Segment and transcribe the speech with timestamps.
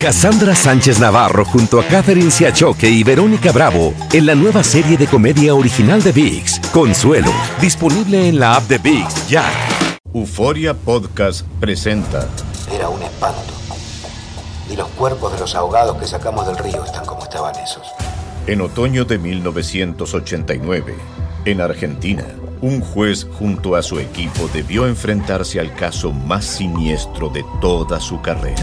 [0.00, 5.08] Cassandra Sánchez Navarro junto a Catherine Siachoque y Verónica Bravo en la nueva serie de
[5.08, 9.42] comedia original de VIX, Consuelo, disponible en la app de VIX ya.
[10.14, 12.28] Euforia Podcast presenta.
[12.72, 13.52] Era un espanto.
[14.70, 17.88] Y los cuerpos de los ahogados que sacamos del río están como estaban esos.
[18.46, 20.94] En otoño de 1989,
[21.44, 22.24] en Argentina,
[22.60, 28.20] un juez junto a su equipo debió enfrentarse al caso más siniestro de toda su
[28.20, 28.62] carrera.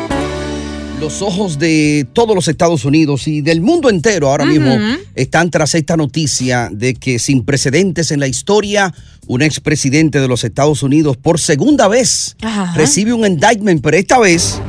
[1.01, 4.77] Los ojos de todos los Estados Unidos y del mundo entero ahora mismo
[5.15, 8.93] están tras esta noticia de que sin precedentes en la historia,
[9.25, 12.75] un expresidente de los Estados Unidos por segunda vez Ajá.
[12.75, 14.61] recibe un indictment, pero esta vez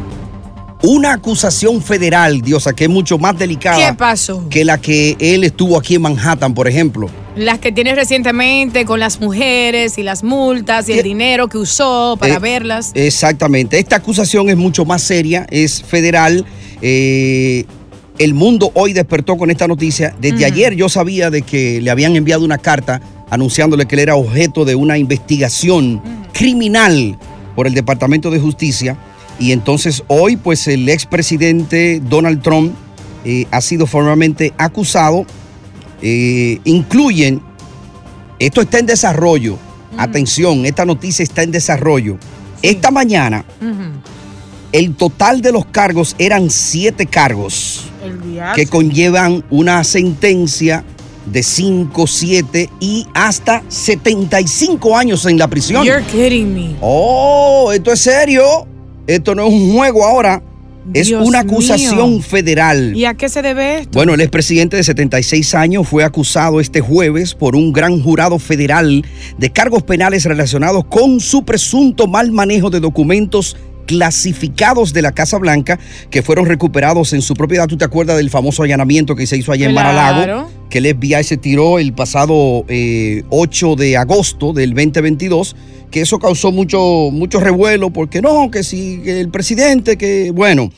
[0.83, 4.49] una acusación federal, Diosa, que es mucho más delicada ¿Qué pasó?
[4.49, 7.11] que la que él estuvo aquí en Manhattan, por ejemplo.
[7.35, 11.03] Las que tienes recientemente con las mujeres y las multas y el ¿Qué?
[11.03, 12.93] dinero que usó para Eh, verlas.
[12.95, 13.79] Exactamente.
[13.79, 16.45] Esta acusación es mucho más seria, es federal.
[16.83, 17.65] Eh,
[18.19, 20.15] el mundo hoy despertó con esta noticia.
[20.21, 24.15] Desde ayer yo sabía de que le habían enviado una carta anunciándole que él era
[24.15, 26.03] objeto de una investigación
[26.35, 27.19] criminal
[27.57, 28.99] por el Departamento de Justicia.
[29.39, 32.75] Y entonces hoy, pues el expresidente Donald Trump
[33.25, 35.25] eh, ha sido formalmente acusado.
[36.03, 37.41] Eh, incluyen,
[38.39, 39.59] esto está en desarrollo.
[39.97, 42.19] Atención, esta noticia está en desarrollo.
[42.61, 43.45] Esta mañana,
[44.73, 47.85] el total de los cargos eran siete cargos
[48.55, 50.85] que conllevan una sentencia
[51.27, 55.85] de 5, 7 y hasta 75 años en la prisión.
[55.85, 56.77] You're kidding me.
[56.81, 58.67] Oh, esto es serio.
[59.07, 60.43] Esto no es un juego ahora.
[60.95, 62.23] Es Dios una acusación mío.
[62.23, 62.97] federal.
[62.97, 63.91] ¿Y a qué se debe esto?
[63.93, 69.05] Bueno, el expresidente de 76 años fue acusado este jueves por un gran jurado federal
[69.39, 73.57] de cargos penales relacionados con su presunto mal manejo de documentos
[73.93, 77.67] clasificados de la Casa Blanca que fueron recuperados en su propiedad.
[77.67, 79.95] ¿Tú te acuerdas del famoso allanamiento que se hizo allá en Claro.
[79.95, 80.51] Mar-a-Lago?
[80.71, 85.57] Que el FBI se tiró el pasado eh, 8 de agosto del 2022
[85.91, 90.71] que eso causó mucho, mucho revuelo porque no, que si que el presidente, que bueno,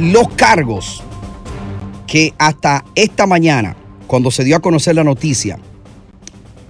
[0.00, 1.04] los cargos
[2.08, 3.76] que hasta esta mañana,
[4.08, 5.56] cuando se dio a conocer la noticia,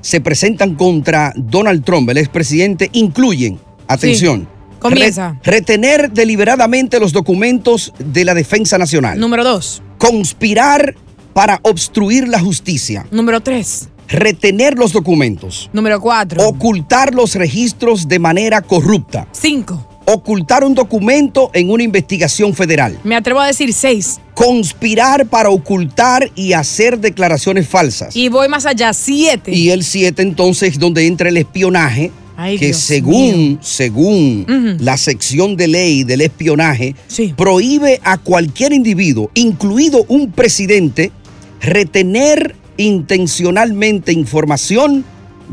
[0.03, 3.59] se presentan contra Donald Trump, el expresidente, incluyen,
[3.89, 4.47] atención,
[4.81, 5.39] comienza.
[5.45, 9.83] re- retener deliberadamente los documentos de la defensa nacional, Número dos.
[9.99, 10.95] conspirar
[11.33, 13.89] para obstruir la justicia, Número tres.
[14.09, 16.45] retener los documentos, Número cuatro.
[16.49, 19.87] ocultar los registros de manera corrupta, Cinco.
[20.07, 22.99] ocultar un documento en una investigación federal.
[23.05, 24.19] Me atrevo a decir seis.
[24.35, 28.17] conspirar para ocultar y hacer declaraciones falsas.
[28.17, 28.93] Y, Y voy más allá.
[28.95, 29.53] Siete.
[29.73, 32.11] el 7 entonces donde entra el espionaje,
[32.43, 33.59] Ay, que Dios según, mío.
[33.61, 34.47] según
[34.81, 37.35] la sección de ley del espionaje, Sí.
[37.37, 41.13] prohíbe a cualquier individuo, incluido un presidente,
[41.61, 45.05] retener intencionalmente información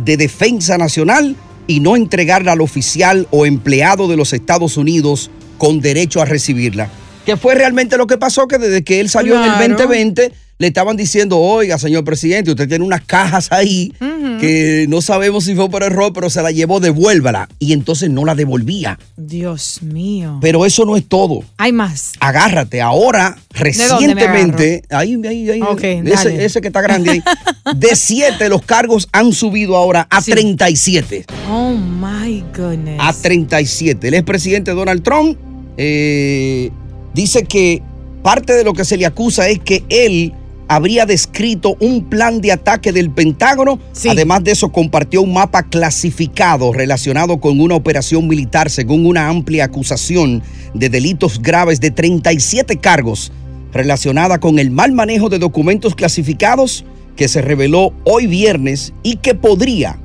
[0.06, 1.36] de defensa nacional
[1.68, 6.90] y no entregarla al oficial o empleado de los Estados Unidos con derecho a recibirla.
[7.26, 10.68] Que fue realmente lo que pasó, que desde que él salió en el 2020 le
[10.68, 13.94] estaban diciendo, oiga, señor presidente, usted tiene unas cajas ahí
[14.40, 17.48] que no sabemos si fue por error, pero se la llevó, devuélvala.
[17.60, 18.98] Y entonces no la devolvía.
[19.16, 20.40] Dios mío.
[20.42, 21.44] Pero eso no es todo.
[21.58, 22.14] Hay más.
[22.20, 25.62] Agárrate, ahora, recientemente, ahí, ahí, ahí,
[26.06, 27.24] ese, ese que está grande ahí,
[27.76, 30.32] de 7 los cargos han subido ahora a Sí.
[30.32, 31.26] 37.
[31.50, 32.98] Oh my goodness.
[33.00, 34.08] A 37.
[34.08, 35.38] El expresidente Donald Trump
[35.78, 36.72] eh,
[37.14, 37.82] dice que
[38.24, 40.34] parte de lo que se le acusa es que él
[40.68, 43.80] habría descrito un plan de ataque del Pentágono.
[43.92, 44.10] Sí.
[44.10, 49.66] Además de eso, compartió un mapa clasificado relacionado con una operación militar, según una amplia
[49.66, 50.44] acusación
[50.74, 53.32] de delitos graves de 37 cargos
[53.74, 56.86] relacionada con el mal manejo de documentos clasificados
[57.16, 60.00] que se reveló hoy viernes y que podría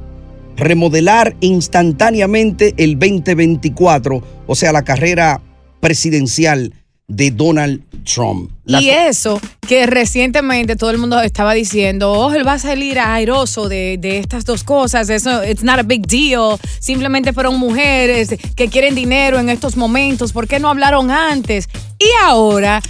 [0.57, 5.41] remodelar instantáneamente el 2024, o sea, la carrera
[5.81, 6.73] presidencial
[7.09, 8.51] de Donald Trump.
[8.65, 12.99] La y eso que recientemente todo el mundo estaba diciendo, oh, él va a salir
[12.99, 18.35] airoso de, de estas dos cosas, eso, it's not a big deal, simplemente fueron mujeres
[18.57, 21.69] que quieren dinero en estos momentos, ¿por qué no hablaron antes?
[21.99, 22.83] Y ahora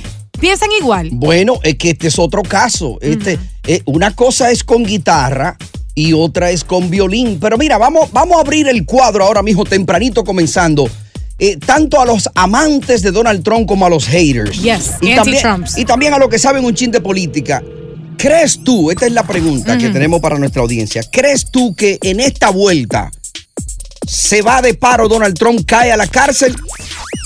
[0.43, 1.11] piensan igual.
[1.13, 2.99] Bueno, es que este es otro caso.
[3.01, 5.57] Este, eh, una cosa es con guitarra
[5.95, 7.39] y otra es con violín.
[7.41, 10.89] Pero mira, vamos, vamos a abrir el cuadro ahora mismo, tempranito comenzando.
[11.39, 14.63] Eh, tanto a los amantes de Donald Trump como a los haters.
[14.63, 15.79] Yes, y también, anti-Trumps.
[15.79, 17.63] y también a los que saben un chin de política.
[18.17, 22.21] ¿Crees tú, esta es la pregunta que tenemos para nuestra audiencia, ¿crees tú que en
[22.21, 23.11] esta vuelta
[24.07, 26.55] se va de paro Donald Trump, cae a la cárcel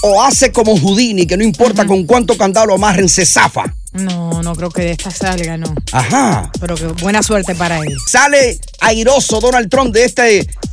[0.03, 3.75] o hace como Houdini, que no importa con cuánto candado lo amarren, se zafa?
[3.99, 5.75] No, no creo que de esta salga, no.
[5.93, 6.51] Ajá.
[6.61, 7.95] Pero que buena suerte para él.
[8.09, 10.23] Sale airoso Donald Trump de, este,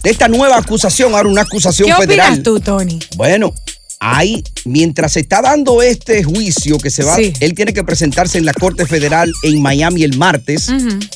[0.03, 2.27] de esta nueva acusación, ahora una acusación ¿Qué federal.
[2.29, 2.99] opinas tú, Tony?
[3.15, 3.53] Bueno,
[3.99, 7.31] ahí, mientras se está dando este juicio que se va, Sí.
[7.39, 10.67] él tiene que presentarse en la Corte Federal en Miami el martes.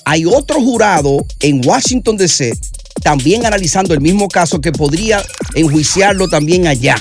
[0.05, 2.53] Hay otro jurado en Washington DC
[3.03, 5.23] también analizando el mismo caso que podría
[5.53, 6.95] enjuiciarlo también allá,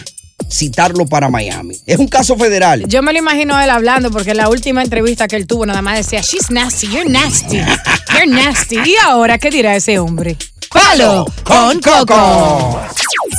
[0.50, 1.76] citarlo para Miami.
[1.86, 2.84] Es un caso federal.
[2.86, 5.66] Yo me lo imagino a él hablando porque en la última entrevista que él tuvo
[5.66, 7.58] nada más decía, she's nasty, you're nasty,
[8.12, 8.76] you're nasty.
[8.84, 10.36] ¿Y ahora qué dirá ese hombre?
[10.72, 12.80] Palo con Coco.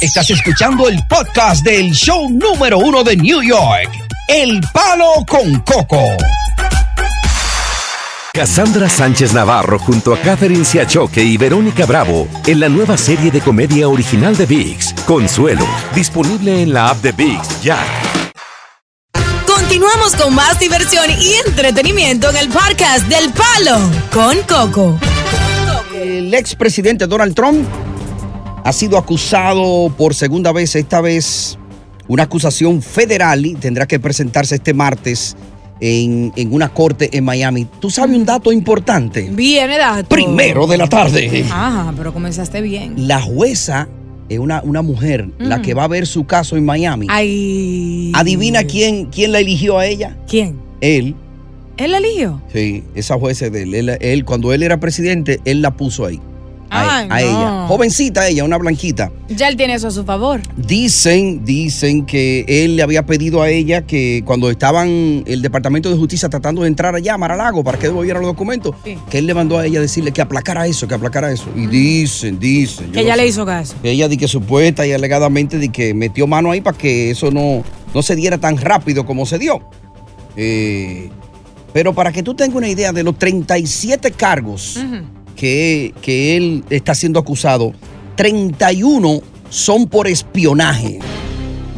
[0.01, 3.89] Estás escuchando el podcast del show número uno de New York,
[4.27, 6.01] El Palo con Coco.
[8.37, 13.41] Cassandra Sánchez Navarro junto a Catherine Siachoque y Verónica Bravo en la nueva serie de
[13.41, 17.79] comedia original de VIX, Consuelo, disponible en la app de VIX ya.
[19.47, 23.79] Continuamos con más diversión y entretenimiento en el podcast del Palo
[24.13, 24.99] con Coco.
[25.95, 27.67] El expresidente Donald Trump
[28.63, 31.57] ha sido acusado por segunda vez, esta vez
[32.07, 35.35] una acusación federal y tendrá que presentarse este martes
[35.79, 37.67] en, en una corte en Miami.
[37.79, 39.29] ¿Tú sabes un dato importante?
[39.31, 40.09] Viene dato.
[40.09, 41.45] Primero de la tarde.
[41.49, 43.07] Ajá, pero comenzaste bien.
[43.07, 43.87] La jueza
[44.29, 47.07] es una, una mujer, la que va a ver su caso en Miami.
[47.09, 48.11] Ay.
[48.15, 50.17] Adivina quién, quién la eligió a ella.
[50.27, 50.55] ¿Quién?
[50.81, 51.15] Él.
[51.77, 52.41] ¿Él la eligió?
[52.51, 53.73] Sí, esa jueza es de él.
[53.75, 53.89] él.
[54.01, 56.19] él, cuando él era presidente, él la puso ahí.
[56.69, 57.17] A, Ay, a no.
[57.39, 57.67] ella.
[57.67, 59.11] Jovencita ella, una blanquita.
[59.29, 60.41] Ya él tiene eso a su favor.
[60.57, 65.95] Dicen, dicen que él le había pedido a ella que cuando estaban el Departamento de
[65.97, 68.97] Justicia tratando de entrar allá a Maralago para que devolviera los documentos, Sí.
[69.09, 71.45] que él le mandó a ella decirle que aplacara eso, que aplacara eso.
[71.55, 72.87] Y dicen, dicen.
[72.91, 73.75] Que no ella sé, le hizo caso.
[73.81, 77.31] Que ella di que supuesta y alegadamente di que metió mano ahí para que eso
[77.31, 79.61] no, no se diera tan rápido como se dio.
[80.35, 81.09] Eh,
[81.73, 85.03] pero para que tú tengas una idea de los 37 cargos Ujú.
[85.37, 87.71] Que, que él está siendo acusado,
[88.17, 90.99] 31 son por espionaje,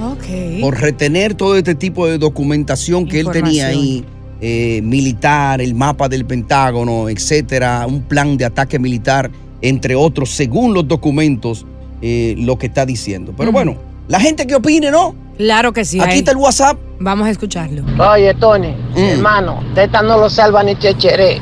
[0.03, 0.61] Ok.
[0.61, 4.03] por retener todo este tipo de documentación que él tenía ahí,
[4.41, 9.29] eh, militar, el mapa del Pentágono, etcétera, un plan de ataque militar,
[9.61, 11.65] entre otros, según los documentos,
[12.01, 13.33] eh, lo que está diciendo.
[13.37, 13.75] Pero bueno,
[14.07, 15.13] la gente que opine, ¿no?
[15.37, 15.99] Claro que sí.
[15.99, 16.77] Aquí está el WhatsApp.
[16.99, 17.83] Vamos a escucharlo.
[18.11, 18.97] Oye, Tony, Mm.
[18.99, 21.39] hermano, de esta no lo salva ni Checheré.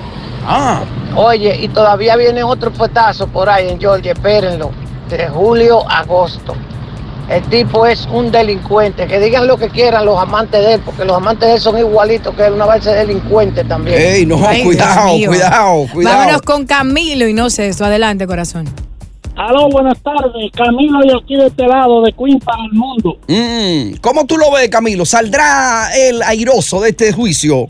[0.50, 0.82] Ah,
[1.16, 4.72] Oye, y todavía viene otro puestazo por ahí en Georgia, espérenlo,
[5.10, 6.56] de julio a agosto.
[7.30, 11.04] El tipo es un delincuente, que digan lo que quieran los amantes de él, porque
[11.04, 14.00] los amantes de él son igualitos que él, una vez es delincuente también.
[14.00, 16.18] ey, no, Ay, cuidado, cuidado, cuidado.
[16.18, 17.84] Vámonos con Camilo y no sé esto.
[17.84, 18.66] Adelante, corazón.
[19.36, 20.52] Aló, buenas tardes.
[20.54, 23.18] Camilo y aquí de este lado, de Queen para el mundo.
[23.28, 25.06] Mm, ¿Cómo tú lo ves, Camilo?
[25.06, 27.68] ¿Saldrá el airoso de este juicio?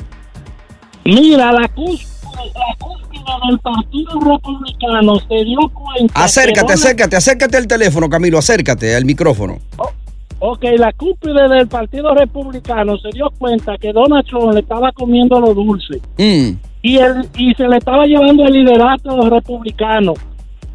[1.03, 2.16] Mira, la cúspide,
[2.53, 6.23] la cúspide del Partido Republicano se dio cuenta.
[6.23, 9.57] Acércate, acércate, acércate al teléfono, Camilo, acércate al micrófono.
[10.39, 15.39] Ok, la cúspide del Partido Republicano se dio cuenta que Donald Trump le estaba comiendo
[15.39, 20.17] lo dulce Mm, y, el, y se le estaba llevando el liderato a los republicanos.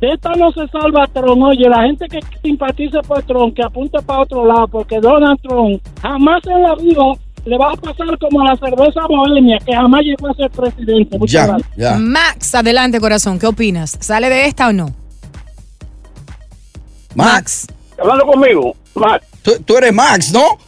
[0.01, 1.43] De esta no se salva Trump.
[1.43, 5.81] Oye, la gente que simpatice por Trump, que apunte para otro lado, porque Donald Trump
[6.01, 7.03] jamás en la vida
[7.45, 11.19] le va a pasar como a la cerveza bohemia, que jamás llegó a ser presidente.
[11.19, 11.77] Muchas ya, gracias.
[11.77, 11.99] ya.
[11.99, 13.39] Max, adelante, corazón.
[13.39, 13.97] ¿Qué opinas?
[14.01, 14.95] ¿Sale de esta o no?
[17.15, 17.67] Max,
[17.99, 19.25] Hablando conmigo, Max.
[19.43, 20.59] tú, tú eres Max, ¿no?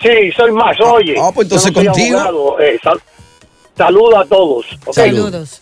[0.00, 0.78] Sí, soy Max.
[0.80, 2.60] Oye, ah, pues entonces no contigo.
[2.60, 3.00] eh, sal-
[3.76, 4.66] saludo a todos.
[4.92, 5.60] Saludos.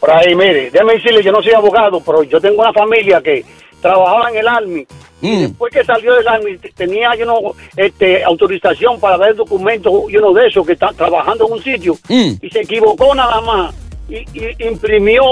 [0.00, 3.42] Por ahí, mire, déjeme decirle, yo no soy abogado, pero yo tengo una familia que
[3.88, 4.86] trabajaba en el Army.
[5.22, 5.40] Y Mm.
[5.40, 7.38] después que salió del Army, tenía yo no,
[7.76, 11.94] este, autorización para ver documentos, y uno de esos que está trabajando en un sitio,
[12.08, 12.32] Mm.
[12.42, 13.74] y se equivocó nada más,
[14.08, 15.22] y, y imprimió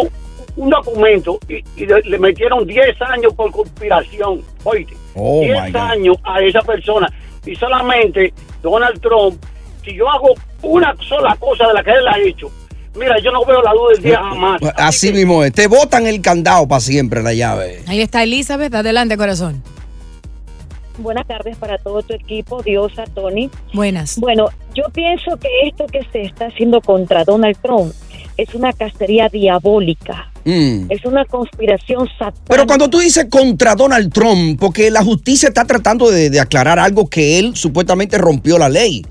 [0.56, 4.94] un documento, y, y le, metieron 10 años por conspiración, oíste.
[5.14, 5.76] Oh, my 10 God.
[5.80, 7.09] años a esa persona.
[7.44, 8.32] y solamente
[8.62, 9.42] Donald Trump,
[9.85, 10.28] si yo hago
[10.62, 12.49] una sola cosa de la que él ha hecho,
[12.94, 14.61] mira, yo no veo la luz del día jamás.
[14.76, 15.52] Así mismo es.
[15.52, 17.82] Te botan el candado para siempre, la llave.
[17.87, 19.62] Ahí está Elizabeth, adelante corazón.
[20.99, 23.50] Buenas tardes para todo tu equipo, Diosa, Tony.
[23.72, 24.18] Buenas.
[24.18, 27.92] Bueno, yo pienso que esto que se está haciendo contra Donald Trump
[28.37, 30.30] es una cacería diabólica.
[30.44, 30.90] Mm.
[30.90, 32.44] Es una conspiración satánica.
[32.49, 36.78] Pero cuando tú dices contra Donald Trump, porque la justicia está tratando de, de aclarar
[36.78, 39.04] algo que él supuestamente rompió la ley.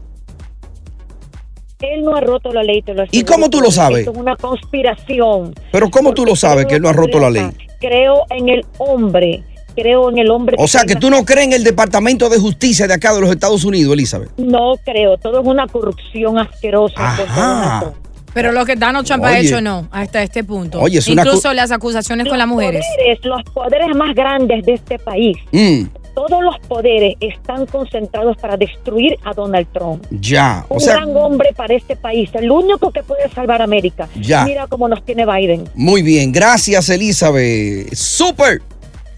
[1.82, 4.00] Él no ha roto la ley, te lo ¿Y cómo tú lo sabes?
[4.00, 5.54] Esto es una conspiración.
[5.72, 7.50] Pero ¿cómo tú lo sabes que él no ha roto la ley?
[7.80, 9.44] Creo en el hombre.
[9.76, 10.58] Creo en el hombre.
[10.60, 13.30] O sea, que tú no crees en el Departamento de Justicia de acá de los
[13.32, 14.30] Estados Unidos, Elizabeth.
[14.38, 15.18] No creo.
[15.18, 17.16] Todo es una corrupción asquerosa.
[17.16, 17.96] Trump.
[18.34, 19.40] Pero lo que Donald Trump ha Oye.
[19.42, 20.80] hecho no, hasta este punto.
[20.80, 22.86] Oye, Incluso las acusaciones con las mujeres.
[22.96, 25.38] Poderes, los poderes más grandes de este país.
[25.52, 25.84] Mm,
[26.14, 30.06] Todos los poderes están concentrados para destruir a Donald Trump.
[30.12, 30.66] ya.
[30.70, 34.10] O Un sea, gran hombre para este país, el único que puede salvar a América.
[34.20, 34.44] Ya.
[34.44, 35.70] Mira cómo nos tiene Biden.
[35.76, 36.32] muy bien.
[36.32, 37.94] Gracias, Elizabeth.
[37.94, 38.62] Super.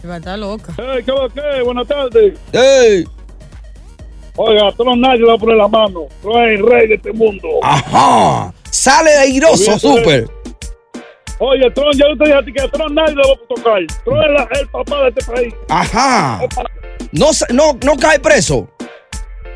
[0.04, 0.74] Está loca.
[0.78, 1.62] Hey, ¿qué va qué?
[1.64, 2.38] Buenas tardes.
[2.52, 3.06] Hey.
[4.36, 6.08] Oiga, a todos nadie le va a poner la mano.
[6.22, 7.48] Tú eres el rey de este mundo.
[7.62, 8.54] Ajá.
[8.70, 10.28] Sale de airoso, super.
[11.40, 13.56] Oye, Tron, ya yo te dije a ti que a Tron nadie le va a
[13.56, 13.82] tocar.
[14.04, 15.54] Tron es la- el papá de este país.
[15.70, 16.40] Ajá.
[16.42, 16.48] No,
[17.12, 18.70] no, no cae preso.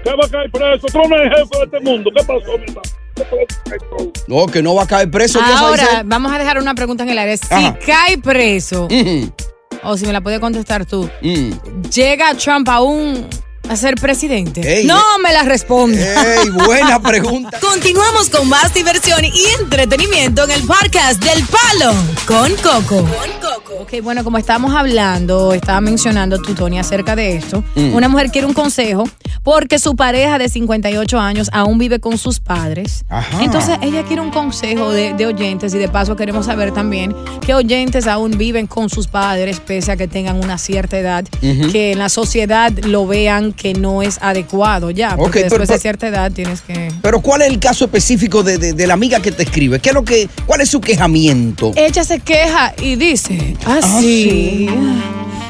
[0.03, 0.87] ¿Qué va a caer preso?
[0.87, 2.09] Tron es el jefe de este mundo.
[2.15, 2.81] ¿Qué pasó, mi hermano?
[3.15, 3.23] ¿Qué
[3.89, 4.11] pasó?
[4.27, 5.39] No, que no va a caer preso.
[5.41, 7.37] Ahora, vamos a dejar una pregunta en el aire.
[7.37, 7.77] Si Ajá.
[7.85, 8.87] cae preso,
[9.83, 11.51] o si me la puede contestar tú, Mm.
[11.93, 13.27] ¿llega Trump aún
[13.69, 14.61] a ser presidente?
[14.79, 15.21] Ey, no eh.
[15.21, 16.01] me la responde.
[16.13, 17.59] Ey, buena pregunta.
[17.59, 21.93] Continuamos con más diversión y entretenimiento en el podcast del Palo
[22.25, 23.05] con Coco.
[23.79, 27.63] Ok, bueno, como estábamos hablando, estaba mencionando tú, Tony, acerca de esto.
[27.75, 27.93] Mm.
[27.93, 29.03] Una mujer quiere un consejo
[29.43, 33.03] porque su pareja de 58 años aún vive con sus padres.
[33.09, 33.43] Ajá.
[33.43, 37.13] Entonces, ella quiere un consejo de, de oyentes y de paso queremos saber también
[37.45, 41.91] que oyentes aún viven con sus padres pese a que tengan una cierta edad, que
[41.91, 45.79] en la sociedad lo vean que no es adecuado ya, porque Ok, pero- después de
[45.79, 46.91] cierta edad tienes que...
[47.01, 49.79] Pero ¿cuál es el caso específico de, de- de la amiga que te escribe?
[49.79, 51.71] ¿Qué es lo que, ¿Cuál es su quejamiento?
[51.75, 54.69] Ella se queja y dice, así.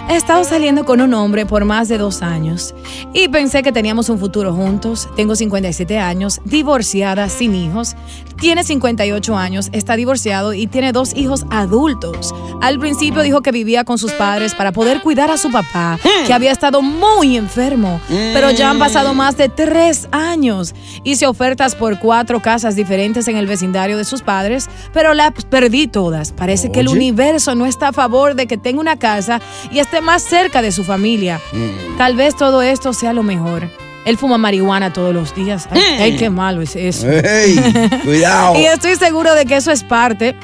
[0.10, 2.74] He estado saliendo con un hombre por más de dos años
[3.14, 5.10] y pensé que teníamos un futuro juntos.
[5.18, 7.96] Tengo 57 años, divorciada, sin hijos.
[8.40, 12.34] Tiene 58 años, está divorciado y tiene dos hijos adultos.
[12.62, 16.34] Al principio dijo que vivía con sus padres para poder cuidar a su papá, que
[16.34, 20.76] había estado muy enfermo, pero ya han pasado más de tres años.
[21.04, 25.88] Hice ofertas por cuatro casas diferentes en el vecindario de sus padres, pero las perdí
[25.88, 26.32] todas.
[26.32, 30.22] Parece que el universo no está favor de que tenga una casa y esté más
[30.22, 31.42] cerca de su familia.
[31.98, 33.68] Tal vez todo esto sea lo mejor.
[34.06, 35.68] Él fuma marihuana todos los días.
[35.72, 37.08] Ay, ay, qué malo es eso.
[38.04, 38.56] Cuidado.
[38.60, 40.36] y estoy seguro de que eso es parte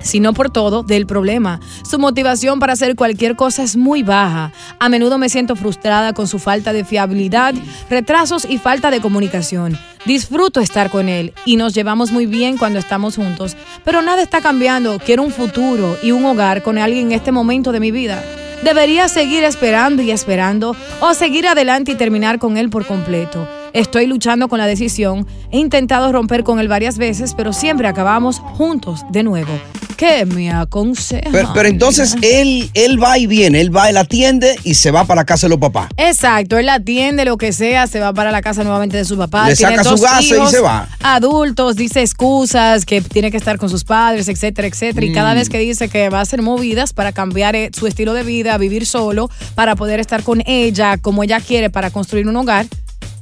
[0.00, 1.60] si no por todo, del problema.
[1.88, 4.52] Su motivación para hacer cualquier cosa es muy baja.
[4.78, 7.54] A menudo me siento frustrada con su falta de fiabilidad,
[7.90, 9.78] retrasos y falta de comunicación.
[10.04, 14.40] Disfruto estar con él y nos llevamos muy bien cuando estamos juntos, pero nada está
[14.40, 14.98] cambiando.
[14.98, 18.22] Quiero un futuro y un hogar con alguien en este momento de mi vida.
[18.62, 23.46] Debería seguir esperando y esperando o seguir adelante y terminar con él por completo.
[23.76, 25.26] Estoy luchando con la decisión.
[25.52, 29.52] He intentado romper con él varias veces, pero siempre acabamos juntos de nuevo.
[29.98, 31.28] ¿Qué me aconseja?
[31.30, 35.04] Pero, pero entonces él, él va y viene, él va, él atiende y se va
[35.04, 35.88] para la casa de los papás.
[35.96, 39.48] Exacto, él atiende lo que sea, se va para la casa nuevamente de su papá.
[39.48, 40.88] Le tiene saca su gasa y se va.
[41.02, 45.04] Adultos, dice excusas, que tiene que estar con sus padres, etcétera, etcétera.
[45.06, 45.36] Y cada Mm.
[45.36, 48.56] vez que dice que va a hacer movidas para cambiar eh, su estilo de vida,
[48.58, 52.66] vivir solo, para poder estar con ella como ella quiere para construir un hogar,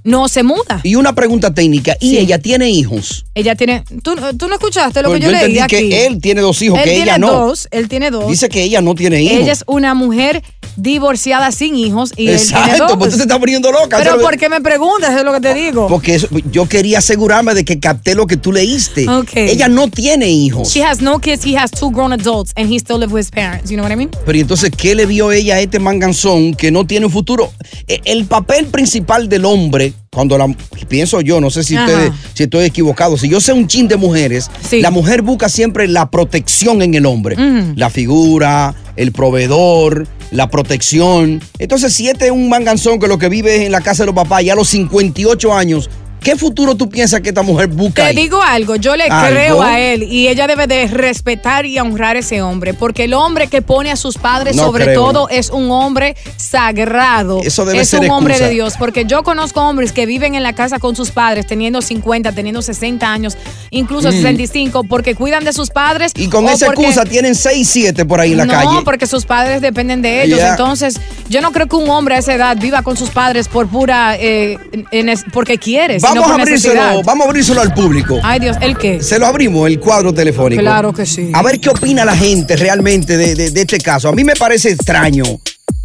[0.05, 0.81] no se muda.
[0.83, 3.25] Y una pregunta técnica, ¿y ella tiene hijos?
[3.35, 3.83] Ella tiene.
[4.03, 5.89] ¿Tú, tú no escuchaste lo Pues que yo, yo leí aquí?
[5.89, 7.33] que él tiene dos hijos, Él que tiene ella no.
[7.33, 8.29] Dos, él tiene dos.
[8.29, 9.39] Dice que ella no tiene hijos.
[9.41, 10.43] Ella es una mujer
[10.77, 12.97] divorciada sin hijos y él tiene Exacto, dos.
[12.99, 13.97] pues tú te estás poniendo loca.
[13.99, 15.17] Pero ¿por qué me preguntas?
[15.17, 15.87] Es lo que te digo.
[15.89, 19.09] Porque eso- yo quería asegurarme de que capté lo que tú leíste.
[19.09, 19.31] Ok.
[19.37, 20.69] Ella no tiene hijos.
[20.73, 23.31] She has no kids, he has two grown adults, and he still lives with his
[23.31, 23.71] parents.
[23.71, 24.11] You know what I mean?
[24.27, 27.53] Pero ¿y entonces, ¿qué le vio ella a este manganzón que no tiene un futuro?
[27.87, 30.47] E- El papel principal del hombre, cuando la
[30.89, 33.97] pienso yo, no sé si, ustedes, si estoy equivocado, si yo sé un chin de
[33.97, 37.37] mujeres, la mujer busca siempre la protección en el hombre.
[37.77, 41.43] La figura, el proveedor, la protección.
[41.59, 44.07] Entonces, si este es un manganzón que lo que vive es en la casa de
[44.07, 45.91] los papás, ya a los 58 años,
[46.25, 48.03] ¿Qué futuro tú piensas que esta mujer busca?
[48.03, 48.17] Te ahí?
[48.17, 49.29] digo algo, yo le ¿Algo?
[49.31, 53.13] creo a él y ella debe de respetar y honrar a ese hombre, porque el
[53.15, 55.03] hombre que pone a sus padres No sobre creo.
[55.05, 57.41] todo es un hombre sagrado.
[57.45, 60.43] Eso debe es ser un hombre de Dios, porque yo conozco hombres que viven en
[60.43, 63.37] la casa con sus padres teniendo 50, teniendo 60 años,
[63.71, 64.13] incluso Mm.
[64.13, 66.13] 65, porque cuidan de sus padres.
[66.17, 68.79] Y con esa porque- excusa tienen 6, 7 por ahí en la no, calle.
[68.85, 70.41] porque sus padres dependen de ellos.
[70.41, 73.69] Entonces, yo no creo que un hombre a esa edad viva con sus padres por
[73.69, 74.57] pura, eh,
[74.91, 78.21] en es- porque quiere, Vamos a por abrírselo, vamos a abrírselo al público.
[78.23, 79.03] Ay Dios, ¿el qué?
[79.03, 80.61] Se lo abrimos, el cuadro telefónico.
[80.63, 81.31] Claro que sí.
[81.33, 84.09] A ver qué opina la gente realmente de, de- de este caso.
[84.09, 85.25] A mí me parece extraño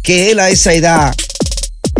[0.02, 1.14] que él a esa edad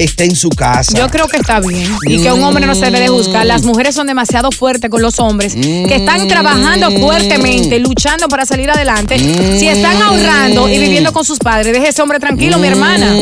[0.05, 0.97] esté en su casa.
[0.97, 3.47] Yo creo que está bien y que un hombre no se debe de juzgar.
[3.47, 8.71] Las mujeres son demasiado fuertes con los hombres que están trabajando fuertemente, luchando para salir
[8.71, 9.19] adelante.
[9.19, 13.13] Si están ahorrando y viviendo con sus padres, deje ese hombre tranquilo, mi hermana.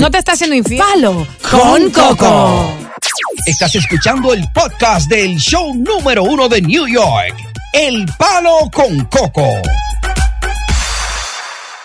[0.00, 0.80] No te está haciendo infiel.
[0.80, 2.72] Palo con Coco.
[3.46, 7.34] Estás escuchando el podcast del show número uno de New York.
[7.72, 9.60] El Palo con Coco.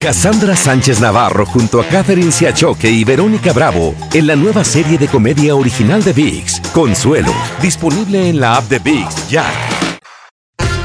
[0.01, 5.09] Cassandra Sánchez Navarro junto a Catherine Siachoque y Verónica Bravo en la nueva serie de
[5.09, 9.45] comedia original de VIX, Consuelo, disponible en la app de VIX ya.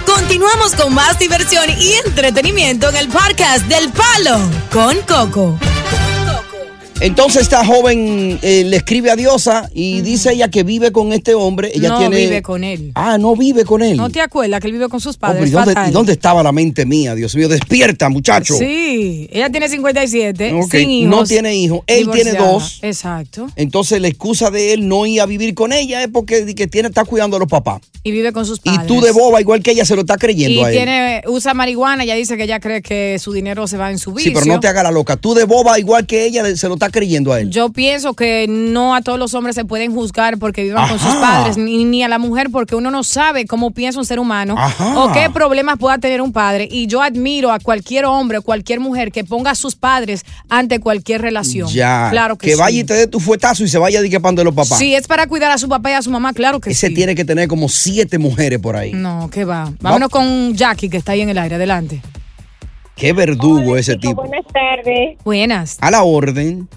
[0.04, 4.36] Continuamos con más diversión y entretenimiento en el podcast del Palo
[4.72, 5.73] con Coco.
[7.04, 11.34] Entonces esta joven eh, le escribe a Diosa y dice ella que vive con este
[11.34, 11.70] hombre.
[11.74, 12.16] Ella no tiene...
[12.16, 12.92] vive con él.
[12.94, 13.98] Ah, no vive con él.
[13.98, 15.50] ¿No te acuerdas que él vive con sus padres?
[15.50, 15.52] ¿y,
[15.90, 17.14] dónde, y estaba la mente mía?
[17.14, 18.54] Dios mío, despierta, muchacho.
[18.54, 21.10] Sí, ella tiene 57, Ok, sin hijos.
[21.10, 21.80] no tiene hijos.
[21.86, 22.78] Él tiene dos.
[22.80, 23.48] Exacto.
[23.54, 26.88] Entonces la excusa de él no ir a vivir con ella es porque que tiene,
[26.88, 27.82] está cuidando a los papás.
[28.02, 28.86] Y vive con sus Y padres.
[28.86, 30.74] tú de boba, igual que ella, se lo está creyendo Y a él.
[30.74, 34.12] tiene, usa marihuana, ella dice que ella cree que su dinero se va en su
[34.12, 34.30] vicio.
[34.30, 35.16] Sí, pero no te haga la loca.
[35.16, 37.50] Tú de boba, igual que ella, se lo está creyendo a él.
[37.50, 41.12] Yo pienso que no a todos los hombres se pueden juzgar porque vivan con sus
[41.16, 44.54] padres, ni, ni a la mujer porque uno no sabe cómo piensa un ser humano
[44.56, 44.98] Ajá.
[44.98, 46.68] o qué problemas pueda tener un padre.
[46.70, 50.78] Y yo admiro a cualquier hombre o cualquier mujer que ponga a sus padres ante
[50.78, 51.68] cualquier relación.
[51.68, 52.08] Ya.
[52.12, 52.58] Claro que, sí.
[52.58, 54.78] vaya y te dé tu fuetazo y se vaya de que pan de los papás.
[54.78, 56.94] Si es para cuidar a su papá y a su mamá, claro que Ese sí.
[56.94, 58.92] tiene que tener como siete mujeres por ahí.
[58.92, 59.72] No, ¿qué va?
[59.80, 61.56] Vámonos con Jackie, que está ahí en el aire.
[61.56, 62.00] Adelante.
[62.96, 64.22] Qué verdugo ese tipo.
[64.22, 65.18] Buenas tardes.
[65.24, 65.78] Buenas.
[65.80, 66.68] A la orden.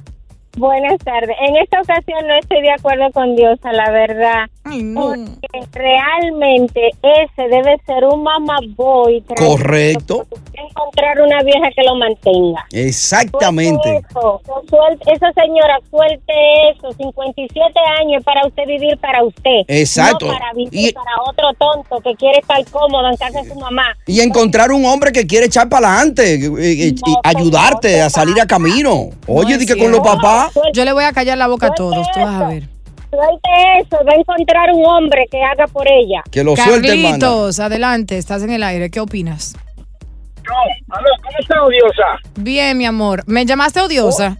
[0.58, 1.36] Buenas tardes.
[1.48, 4.50] En esta ocasión no estoy de acuerdo con Dios, a la verdad.
[4.96, 9.22] Porque realmente ese debe ser un mamá boy.
[9.36, 10.26] Correcto.
[10.54, 12.66] Encontrar una vieja que lo mantenga.
[12.72, 13.82] Exactamente.
[13.84, 16.34] Suelte Eso, suelte- esa señora, suelte
[16.72, 16.92] eso.
[16.98, 19.62] 57 años para usted vivir para usted.
[19.68, 20.26] Exacto.
[20.28, 23.56] No para vivir Y- para otro tonto que quiere estar cómodo en casa de su
[23.56, 23.96] mamá.
[24.06, 28.40] Y encontrar un hombre que quiere echar para adelante y, y- y ayudarte a salir
[28.42, 29.10] a camino.
[29.28, 30.52] Oye, No di que con los papás.
[30.74, 32.64] Yo le voy a callar la boca a todos, tú vas a ver.
[33.10, 33.50] Suelte
[33.82, 36.22] eso, va a encontrar un hombre que haga por ella.
[36.30, 36.88] Que lo suelte.
[36.88, 38.90] Carlitos, adelante, estás en el aire.
[38.90, 39.56] ¿Qué opinas?
[40.90, 42.20] Aló, ¿cómo está odiosa?
[42.36, 43.24] Bien, mi amor.
[43.28, 44.38] ¿Me llamaste odiosa?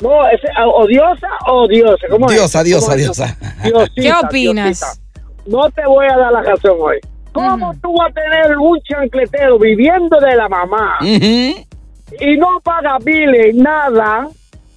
[0.00, 2.06] No, es ah, odiosa o odiosa.
[2.08, 2.36] ¿Cómo es?
[2.36, 3.02] Diosa, diosa, ¿Cómo es?
[3.02, 3.36] diosa.
[3.62, 4.80] Diosita, ¿Qué opinas?
[4.80, 5.10] Diosita.
[5.46, 6.98] No te voy a dar la razón hoy.
[7.32, 13.54] ¿Cómo tú vas a tener un chancletero viviendo de la mamá y no paga biles,
[13.54, 14.28] nada?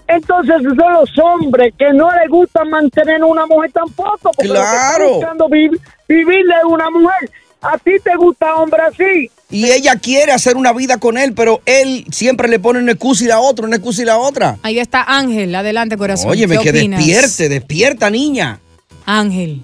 [0.07, 4.31] Entonces son los hombres que no les gusta mantener una mujer tampoco.
[4.35, 5.13] Porque Claro.
[5.15, 5.69] buscando vi-
[6.07, 7.29] vivirle a una mujer.
[7.61, 9.31] ¿A ti te gusta hombre así?
[9.49, 13.23] Y ella quiere hacer una vida con él, pero él siempre le pone una excusa
[13.23, 14.57] y la otra, una excusa y la otra.
[14.63, 15.55] Ahí está Ángel.
[15.55, 16.29] Adelante, corazón.
[16.31, 16.99] Óyeme, ¿Qué que opinas?
[17.05, 18.59] despierte, despierta, niña.
[19.05, 19.61] Ángel.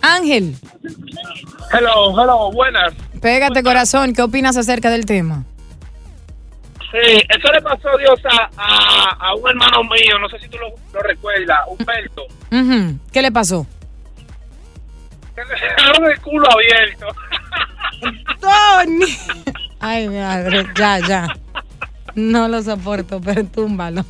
[0.00, 0.54] Ángel,
[1.72, 2.94] Hello, hello, buenas.
[3.20, 4.12] pégate, corazón.
[4.14, 5.44] ¿Qué opinas acerca del tema?
[6.90, 10.56] Sí, eso le pasó Dios a, a, a un hermano mío, no sé si tú
[10.58, 12.22] lo, lo recuerdas, Humberto.
[13.12, 13.66] ¿Qué le pasó?
[15.36, 17.06] Le dejaron el culo abierto.
[18.40, 19.16] Tony.
[19.80, 21.36] Ay, mi madre, ya, ya.
[22.14, 24.04] No lo soporto, pertúmbalo.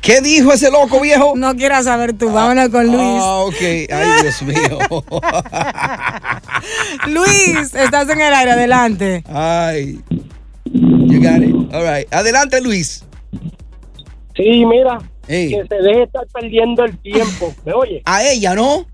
[0.00, 1.34] ¿Qué dijo ese loco viejo?
[1.36, 3.22] No quieras saber tú, vámonos con Luis.
[3.22, 3.60] Ah, ok.
[3.60, 4.78] Ay, Dios mío.
[7.08, 9.24] Luis, estás en el aire, adelante.
[9.28, 10.00] Ay.
[10.80, 11.54] You got it.
[11.74, 12.12] All right.
[12.12, 13.04] Adelante, Luis.
[14.34, 17.52] Sí, mira, que se deje estar perdiendo el tiempo.
[17.64, 18.02] ¿Me oye?
[18.06, 18.86] A ella, ¿no?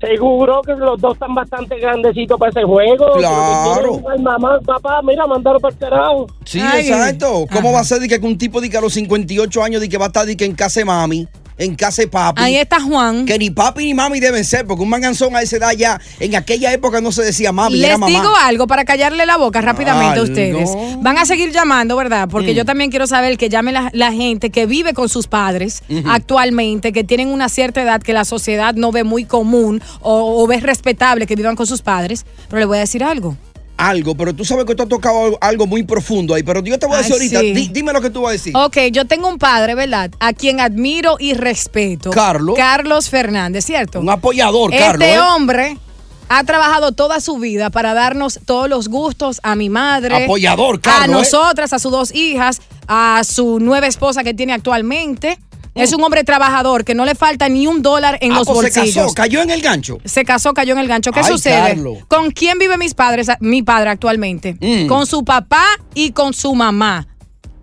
[0.00, 3.12] Seguro que los dos están bastante grandecitos para ese juego.
[3.16, 4.02] Claro.
[4.10, 6.26] Ay, mamá, papá, mira, mandaron para el carajo.
[6.44, 7.46] Sí, exacto.
[7.50, 9.88] ¿Cómo va a ser de que un tipo de que a los 58 años de
[9.88, 11.28] que va a estar de que en casa de mami?
[11.58, 12.42] En casa de papi.
[12.42, 13.26] Ahí está Juan.
[13.26, 16.34] Que ni papi ni mami deben ser, porque un manganzón a esa edad ya, en
[16.36, 18.10] aquella época no se decía mami, era Les mamá.
[18.10, 20.70] digo algo para callarle la boca rápidamente a ustedes.
[21.00, 22.28] Van a seguir llamando, ¿verdad?
[22.28, 22.56] Porque Mm.
[22.56, 26.92] yo también quiero saber que llame la, la gente que vive con sus padres actualmente,
[26.92, 30.58] que tienen una cierta edad que la sociedad no ve muy común o, o ve
[30.60, 32.24] respetable que vivan con sus padres.
[32.48, 33.36] Pero le voy a decir algo.
[33.76, 36.86] Algo, pero tú sabes que tú has tocado algo muy profundo ahí, pero yo te
[36.86, 37.52] voy a Ay, decir ahorita, sí.
[37.52, 38.56] di- dime lo que tú vas a decir.
[38.56, 40.10] Ok, yo tengo un padre, ¿verdad?
[40.20, 42.10] A quien admiro y respeto.
[42.10, 42.54] Carlos.
[42.56, 43.98] Carlos Fernández, ¿cierto?
[44.00, 45.08] Un apoyador, Este Carlos.
[45.08, 45.18] ¿eh?
[45.18, 45.76] hombre
[46.28, 50.24] ha trabajado toda su vida para darnos todos los gustos a mi madre.
[50.24, 51.10] Apoyador, A Carlos, ¿eh?
[51.32, 55.38] nosotras, a sus dos hijas, a su nueva esposa que tiene actualmente.
[55.74, 58.72] Es un hombre trabajador que no le falta ni un dólar en Ah, los pues
[58.72, 59.04] se bolsillos.
[59.06, 59.98] casó, cayó en el gancho.
[60.04, 61.10] Se casó, cayó en el gancho.
[61.10, 61.68] ¿Qué Ay, sucede?
[61.74, 61.98] Carlos.
[62.08, 64.56] ¿Con quién vive mis padres, mi padre actualmente?
[64.60, 64.86] Mm.
[64.86, 67.08] Con su papá y con su mamá.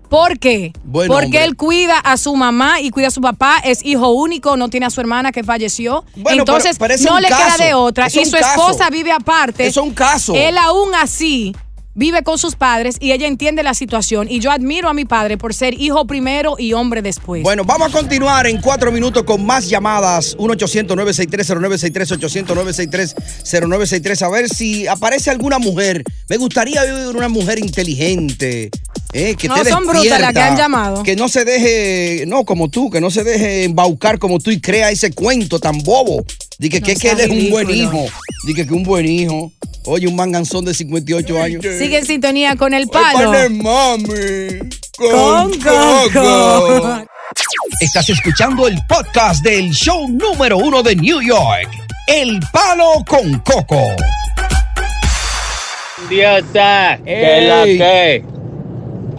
[0.09, 0.73] ¿Por qué?
[0.83, 1.43] Buen Porque hombre.
[1.45, 4.85] él cuida a su mamá y cuida a su papá, es hijo único, no tiene
[4.87, 6.03] a su hermana que falleció.
[6.17, 7.55] Bueno, Entonces, pero- pero no le caso.
[7.57, 8.07] queda de otra.
[8.07, 8.49] Y su caso.
[8.49, 9.65] esposa vive aparte.
[9.67, 10.33] Es un caso.
[10.35, 11.55] Él aún así
[11.93, 14.27] vive con sus padres y ella entiende la situación.
[14.29, 17.43] Y yo admiro a mi padre por ser hijo primero y hombre después.
[17.43, 20.37] Bueno, vamos a continuar en cuatro minutos con más llamadas.
[20.37, 24.21] 1-800-963-0963, 800-963-0963.
[24.21, 26.03] A ver si aparece alguna mujer.
[26.29, 28.69] Me gustaría ver una mujer inteligente.
[29.13, 31.03] eh, que No, esté son brutas las que han llamado.
[31.03, 34.59] Que no se deje, no como tú, que no se deje embaucar como tú y
[34.61, 36.23] crea ese cuento tan bobo.
[36.61, 38.03] Dice que, que seas él es un buen ridículo.
[38.03, 38.13] hijo.
[38.45, 39.51] Dice que un buen hijo.
[39.85, 41.65] Oye, un manganzón de 58 años.
[41.79, 43.31] Sigue en sintonía con el palo.
[43.31, 44.59] Ay, mami.
[44.95, 47.03] Con Coco.
[47.79, 51.67] Estás escuchando el podcast del show número uno de New York,
[52.05, 53.95] El Palo con Coco.
[56.11, 58.23] Diosa, ¿qué es la que?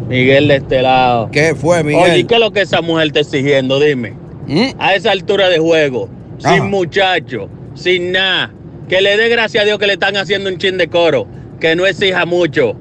[0.07, 1.29] Miguel de este lado.
[1.33, 2.03] ¿Qué fue, Miguel?
[2.05, 3.81] Oye, ¿y ¿qué es lo que esa mujer está exigiendo?
[3.81, 4.15] Dime.
[4.79, 6.09] A esa altura de juego,
[6.43, 6.55] Ajá.
[6.55, 8.53] sin muchacho, sin nada,
[8.89, 11.27] que le dé gracias a Dios que le están haciendo un chin de coro,
[11.61, 12.75] que no exija mucho,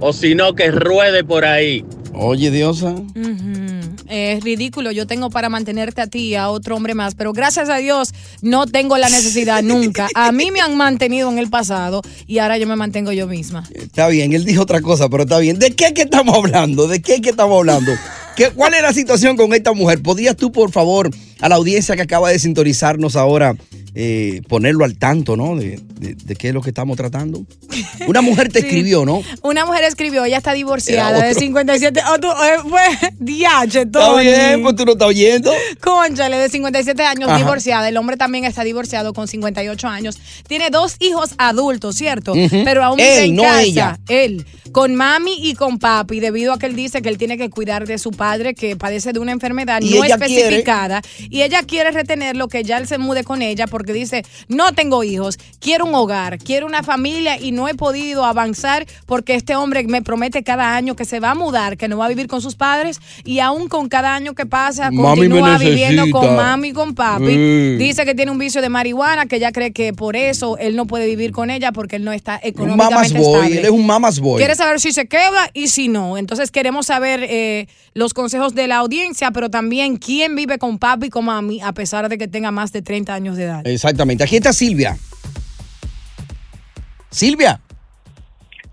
[0.00, 1.84] o si no, que ruede por ahí.
[2.14, 2.90] Oye, Diosa.
[2.90, 3.66] Ujú.
[4.08, 4.92] Es ridículo.
[4.92, 8.14] Yo tengo para mantenerte a ti y a otro hombre más, pero gracias a Dios
[8.40, 10.08] no tengo la necesidad nunca.
[10.14, 13.64] A mí me han mantenido en el pasado y ahora yo me mantengo yo misma.
[13.74, 15.58] Está bien, él dijo otra cosa, pero está bien.
[15.58, 16.88] ¿De qué es que estamos hablando?
[16.88, 17.92] ¿De qué es que estamos hablando?
[18.36, 20.02] ¿Qué, ¿Cuál es la situación con esta mujer?
[20.02, 23.56] ¿Podrías tú, por favor, a la audiencia que acaba de sintonizarnos ahora,
[23.98, 25.56] eh, ponerlo al tanto, ¿no?
[25.56, 27.46] De, de- de qué es lo que estamos tratando.
[28.06, 28.66] Una mujer te Sí.
[28.66, 29.22] escribió, ¿no?
[29.42, 31.40] Una mujer escribió, ella está divorciada de otro.
[31.40, 32.00] 57.
[32.12, 32.82] Oh, tú, eh, fue
[33.18, 35.50] diache, Está bien, pues tú no estás oyendo.
[35.80, 37.38] Conchale, de 57 años, Ajá.
[37.38, 37.88] divorciada.
[37.88, 40.18] El hombre también está divorciado con 58 años.
[40.46, 42.34] Tiene dos hijos adultos, ¿cierto?
[42.64, 43.62] Pero aún Él, en no casa.
[43.62, 43.98] ella.
[44.08, 47.48] Él, con mami y con papi, debido a que él dice que él tiene que
[47.48, 51.00] cuidar de su padre que padece de una enfermedad Y no quiere- especificada.
[51.30, 55.04] Y ella quiere retenerlo, que ya él se mude con ella porque dice, no tengo
[55.04, 59.84] hijos, quiero un hogar, quiero una familia y no he podido avanzar porque este hombre
[59.84, 62.40] me promete cada año que se va a mudar, que no va a vivir con
[62.40, 66.72] sus padres y aún con cada año que pasa Mami continúa viviendo con mami y
[66.72, 67.36] con papi.
[67.36, 67.78] Mm.
[67.78, 70.86] Dice que tiene un vicio de marihuana, que ella cree que por eso él no
[70.86, 73.58] puede vivir con ella porque él no está Un económicamente boy, estable.
[73.58, 74.38] él es un mamas boy.
[74.38, 76.18] Quiere saber si se queda y si no.
[76.18, 81.06] Entonces queremos saber eh, los consejos de la audiencia, pero también quién vive con papi
[81.06, 83.66] y con mami a pesar de que tenga más de 30 años de edad.
[83.76, 84.24] Exactamente.
[84.24, 84.96] Aquí está Silvia.
[87.10, 87.60] Silvia.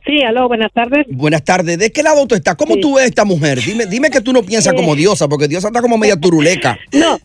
[0.06, 1.06] Sí, aló, buenas tardes.
[1.10, 1.78] Buenas tardes.
[1.78, 2.56] ¿De qué lado tú estás?
[2.56, 3.60] ¿Cómo tú ves a esta mujer?
[3.62, 4.76] Dime, dime que tú no piensas Eh.
[4.76, 6.78] como diosa, porque diosa está como media turuleca.
[6.94, 7.20] No,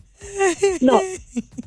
[0.81, 0.99] no.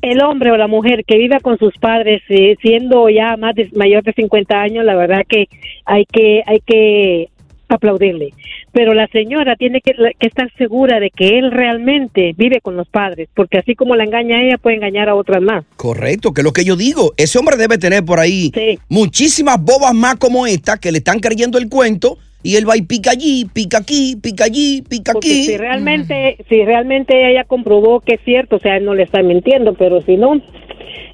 [0.01, 3.69] El hombre o la mujer que viva con sus padres eh, siendo ya más de,
[3.75, 5.47] mayor de 50 años, la verdad que
[5.85, 7.29] hay que hay que
[7.69, 8.33] aplaudirle.
[8.73, 12.87] Pero la señora tiene que, que estar segura de que él realmente vive con los
[12.89, 15.63] padres, porque así como la engaña a ella, puede engañar a otras más.
[15.77, 17.13] Correcto, que es lo que yo digo.
[17.15, 18.51] Ese hombre debe tener por ahí
[18.89, 22.81] muchísimas bobas más como esta que le están creyendo el cuento y él va y
[22.81, 25.43] pica allí, pica aquí, pica allí, pica Porque aquí.
[25.45, 29.23] si realmente, si realmente ella comprobó que es cierto, o sea, él no le está
[29.23, 30.41] mintiendo, pero si no,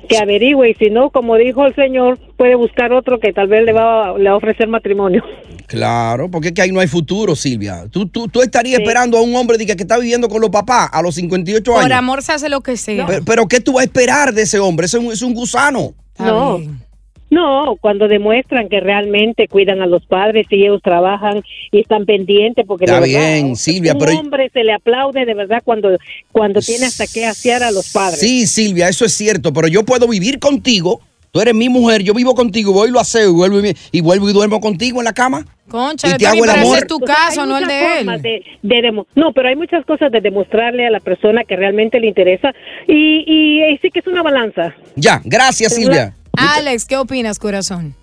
[0.09, 3.63] que averigüe y si no, como dijo el señor, puede buscar otro que tal vez
[3.63, 5.23] le va, le va a ofrecer matrimonio.
[5.67, 7.85] Claro, porque es que ahí no hay futuro, Silvia.
[7.91, 10.49] Tú, tú, tú estarías esperando a un hombre de que, que está viviendo con los
[10.49, 11.97] papás a los 58 Por años.
[11.97, 13.05] amor se hace lo que sea.
[13.05, 14.87] Pero, pero ¿qué tú vas a esperar de ese hombre?
[14.87, 15.93] Ese es un, es un gusano.
[16.17, 16.59] No.
[17.29, 22.65] No, cuando demuestran que realmente cuidan a los padres y ellos trabajan y están pendientes
[22.67, 25.89] porque Está de verdad, bien, Silvia, un pero- hombre se le aplaude de verdad cuando
[26.31, 28.19] cuando tiene hasta que asear a los padres.
[28.19, 32.15] Sí, Silvia, eso es cierto, pero yo puedo vivir contigo Tú eres mi mujer, yo
[32.15, 35.05] vivo contigo, voy y lo aseo y vuelvo y, y vuelvo y duermo contigo en
[35.05, 35.45] la cama.
[35.67, 36.79] Concha, Y te hago el amor.
[36.79, 38.41] es tu caso, no el de él.
[38.63, 42.51] de- no, pero hay muchas cosas de demostrarle a la persona que realmente le interesa
[42.87, 44.73] y, y, y sí que es una balanza.
[44.95, 46.15] Ya, gracias Silvia.
[46.39, 47.93] Alex, ¿qué opinas, corazón?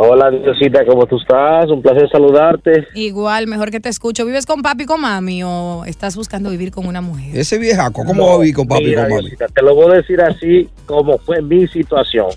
[0.00, 1.68] Hola, Diosita, ¿cómo tú estás?
[1.70, 2.86] Un placer saludarte.
[2.94, 4.24] Igual, mejor que te escucho.
[4.24, 7.36] ¿Vives con papi y con mami o estás buscando vivir con una mujer?
[7.36, 9.20] Ese viejaco, ¿cómo va a vivir con papi y con mami?
[9.22, 12.28] Diosita, te lo voy a decir así como fue mi situación.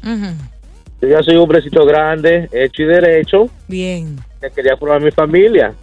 [1.01, 5.73] Yo ya soy un hombrecito grande, hecho y derecho, Bien, que quería formar mi familia.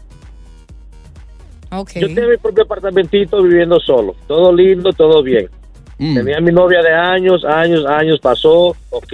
[1.70, 1.90] ok.
[1.94, 4.16] Yo tenía mi propio apartamentito viviendo solo.
[4.26, 5.48] Todo lindo, todo bien.
[5.98, 6.14] Mm.
[6.14, 8.68] Tenía mi novia de años, años, años, pasó.
[8.90, 9.12] Ok,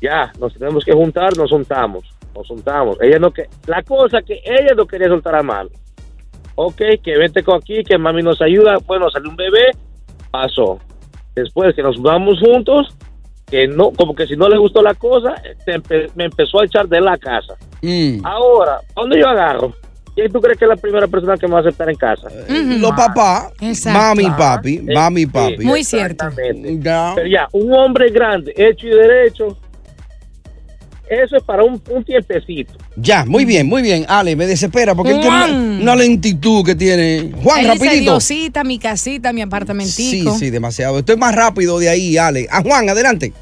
[0.00, 2.04] ya, nos tenemos que juntar, nos juntamos.
[2.34, 2.96] Nos juntamos.
[3.00, 5.68] Ella no que La cosa que ella no quería soltar a mano.
[6.54, 8.76] Ok, que vente con aquí, que mami nos ayuda.
[8.86, 9.70] Bueno, salió un bebé,
[10.30, 10.78] pasó.
[11.34, 12.94] Después que nos mudamos juntos,
[13.50, 15.34] que no, como que si no le gustó la cosa,
[15.66, 17.54] empe- me empezó a echar de la casa.
[17.82, 18.24] Mm.
[18.24, 19.72] Ahora, ¿a ¿dónde yo agarro?
[20.14, 22.28] ¿Quién tú crees que es la primera persona que me va a aceptar en casa?
[22.48, 23.52] Los papás,
[23.86, 25.64] mami y papi, mami y papi.
[25.64, 26.26] Muy cierto.
[26.80, 27.12] Ya.
[27.14, 29.56] Pero ya, un hombre grande, hecho y derecho,
[31.08, 32.74] eso es para un, un tiempecito.
[32.96, 34.04] Ya, muy bien, muy bien.
[34.06, 35.80] Ale, me desespera porque él tiene una, Juan.
[35.82, 37.32] una lentitud que tiene.
[37.42, 38.10] Juan, Él dice, rapidito.
[38.12, 40.34] Diosita, mi casita, mi Sí, apartamentico.
[40.38, 40.98] sí, demasiado.
[40.98, 42.46] Estoy más rápido de ahí, Ale.
[42.50, 43.32] Ah, Juan, adelante.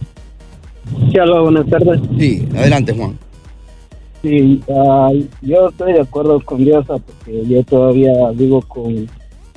[1.13, 2.01] Sí, hola, buenas tardes.
[2.19, 3.19] Sí, adelante, Juan.
[4.23, 9.09] Sí, ah, yo estoy de acuerdo con Diosa porque yo todavía vivo con,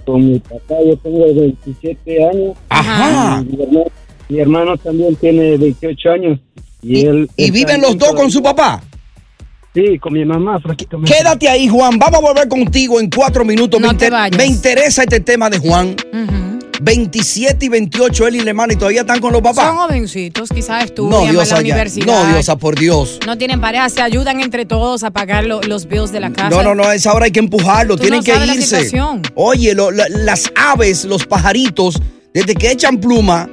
[0.06, 0.76] con mi papá.
[0.86, 2.58] Yo tengo 27 años.
[2.69, 3.43] Ajá.
[3.43, 3.86] Y Mi hermano,
[4.30, 6.39] mi hermano también tiene 28 años.
[6.82, 8.82] ¿Y, él ¿Y viven los dos con su papá?
[9.73, 11.12] Sí, con mi mamá prácticamente.
[11.12, 11.97] Quédate ahí, Juan.
[11.97, 13.82] Vamos a volver contigo en cuatro minutos.
[13.82, 14.38] No me, te vayas.
[14.38, 15.95] me interesa este tema de Juan.
[16.85, 19.73] 27 y 28, él y la hermana, y todavía están con los Son papás.
[19.73, 22.05] jovencitos, quizás estudian No, van a Diosa, la universidad.
[22.05, 23.19] No, Diosa, por Dios.
[23.25, 26.49] No tienen pareja, se ayudan entre todos a pagar lo- los bills de la casa.
[26.49, 28.55] No, no, no, a esa hora hay que empujarlo, Tú tienen no que sabes la
[28.55, 28.65] irse.
[28.83, 29.21] situación.
[29.35, 32.01] Oye, lo- la- las aves, los pajaritos,
[32.33, 33.49] desde que echan pluma,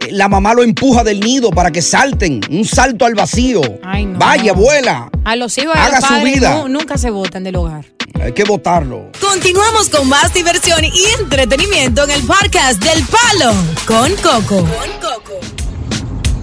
[0.00, 3.60] eh, la mamá lo empuja del nido para que salten, un salto al vacío.
[3.82, 4.18] Ay, no.
[4.20, 6.54] Vaya, vuela, A los hijos de Haga los su padres vida.
[6.62, 7.84] nu- nunca se botan del hogar.
[8.22, 9.10] Hay que botarlo.
[9.20, 13.52] Continuamos con más diversión y entretenimiento en el podcast del Palo
[13.86, 14.66] con Coco.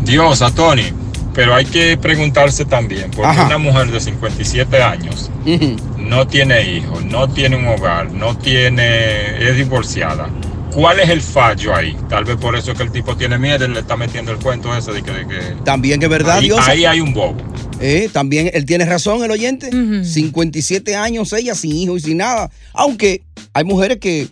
[0.01, 0.91] Dios, a Tony.
[1.33, 3.47] Pero hay que preguntarse también, porque Ajá.
[3.47, 5.29] una mujer de 57 años
[5.97, 10.29] no tiene hijos, no tiene un hogar, no tiene, es divorciada.
[10.73, 11.97] ¿Cuál es el fallo ahí?
[12.07, 14.37] Tal vez por eso es que el tipo tiene miedo y le está metiendo el
[14.39, 15.11] cuento ese de que...
[15.11, 16.59] de que- También que es verdad, ahí, Dios.
[16.67, 17.35] ahí hay un bobo.
[17.81, 19.69] Eh, también él tiene razón, el oyente.
[20.03, 22.49] 57 años ella sin hijo y sin nada.
[22.73, 24.27] Aunque hay mujeres que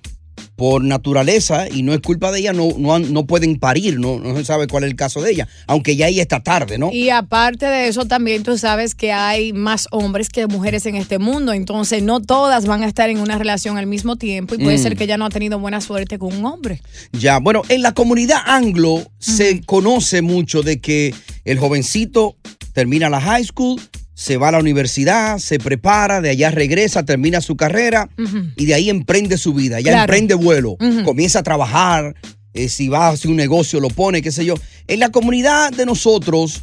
[0.55, 4.35] por naturaleza, y no es culpa de ella, no, no, no pueden parir, no, no
[4.37, 5.47] se sabe cuál es el caso de ella.
[5.65, 6.91] Aunque ya ahí está tarde, ¿no?
[6.93, 11.17] Y aparte de eso, también tú sabes que hay más hombres que mujeres en este
[11.17, 11.53] mundo.
[11.53, 14.53] Entonces, no todas van a estar en una relación al mismo tiempo.
[14.53, 14.83] Y puede Mm.
[14.83, 16.81] ser que ella no ha tenido buena suerte con un hombre.
[17.13, 22.37] Ya, bueno, en la comunidad anglo se conoce mucho de que el jovencito
[22.73, 23.79] termina la high school,
[24.13, 28.09] se va a la universidad, se prepara, de allá regresa, termina su carrera
[28.57, 30.01] y de ahí emprende su vida, ya Claro.
[30.03, 32.15] emprende vuelo, comienza a trabajar,
[32.53, 34.55] eh, si va a hacer un negocio lo pone, qué sé yo.
[34.87, 36.61] En la comunidad de nosotros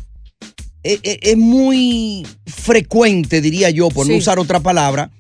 [0.84, 5.10] eh, eh, es muy frecuente, diría yo, por no usar otra palabra,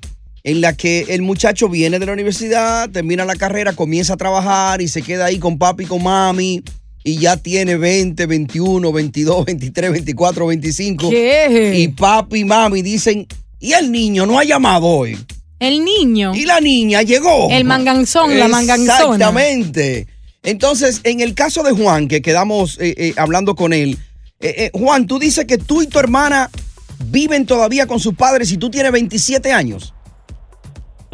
[0.42, 4.80] en la que el muchacho viene de la universidad, termina la carrera, comienza a trabajar
[4.80, 6.62] y se queda ahí con papi y con mami
[7.02, 11.10] y ya tiene 20, 21, 22, 23, 24, 25.
[11.10, 11.74] ¿Qué?
[11.76, 13.26] Y papi y mami dicen,
[13.58, 15.18] ¿y el niño no ha llamado hoy?
[15.58, 16.32] El niño.
[16.34, 17.48] Y la niña llegó.
[17.50, 19.14] El manganzón, la manganzona.
[19.14, 20.06] Exactamente.
[20.42, 23.98] Entonces, en el caso de Juan, que quedamos eh, eh, hablando con él,
[24.40, 26.48] eh, eh, Juan, tú dices que tú y tu hermana
[27.10, 29.92] viven todavía con sus padres y tú tienes 27 años.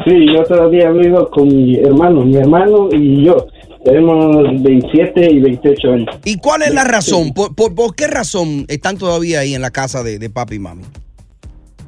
[0.05, 3.47] Sí, yo todavía vivo con mi hermano, mi hermano y yo.
[3.83, 6.07] Tenemos 27 y 28 años.
[6.25, 7.33] ¿Y cuál es la razón?
[7.33, 10.59] ¿Por, por- por qué razón están todavía ahí en la casa de, de papi y
[10.59, 10.83] mami?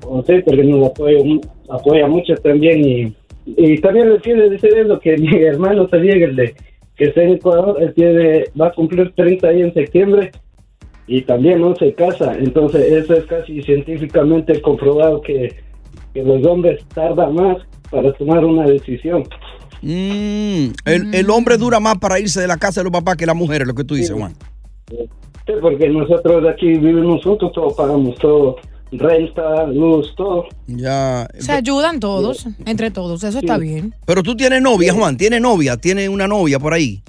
[0.05, 1.17] O sea, porque nos apoya,
[1.69, 3.13] apoya mucho también y,
[3.45, 6.55] y también le quiero decir eso, que mi hermano también, el de
[6.95, 10.31] que está en Ecuador, él tiene, va a cumplir 30 años en septiembre
[11.07, 12.33] y también no se casa.
[12.37, 15.55] Entonces eso es casi científicamente comprobado que,
[16.13, 17.57] que los hombres tardan más
[17.89, 19.23] para tomar una decisión.
[19.81, 23.25] Mm, el, el hombre dura más para irse de la casa de los papás que
[23.25, 24.33] la mujer, es lo que tú dices, Juan.
[24.89, 28.57] Sí, porque nosotros aquí vivimos juntos, todos pagamos todo,
[28.91, 30.45] renta, luz, todo.
[30.67, 31.27] Ya.
[31.37, 33.23] Se ayudan todos, entre todos.
[33.23, 33.93] Eso está bien.
[34.05, 37.01] Pero tú tienes novia, Juan, tienes novia, tienes una novia por ahí.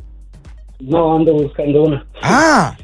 [0.80, 2.06] No, ando buscando una.
[2.22, 2.76] Ah,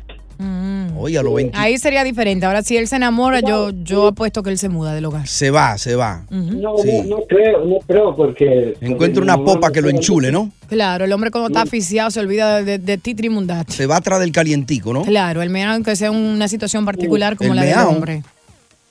[0.98, 1.56] Oye, a los 20.
[1.58, 2.46] Ahí sería diferente.
[2.46, 5.26] Ahora, si él se enamora, yo, yo apuesto que él se muda del hogar.
[5.28, 6.24] Se va, se va.
[6.30, 6.90] No, Sí.
[7.04, 8.74] no, no creo, no creo porque...
[8.80, 10.50] Encuentra una popa que lo enchule, ¿no?
[10.68, 13.68] Claro, el hombre cuando está asfixiado se olvida de, de, de titri mundat.
[13.70, 15.02] Se va atrás del calientico, ¿no?
[15.04, 17.88] Claro, el meao que sea una situación particular como El la del meao.
[17.90, 18.22] hombre.